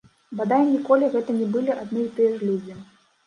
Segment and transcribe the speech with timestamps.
[0.37, 2.79] Бадай ніколі гэта не былі адны і тыя ж людзі.